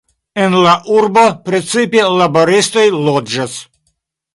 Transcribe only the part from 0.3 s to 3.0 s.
En la urbo precipe laboristoj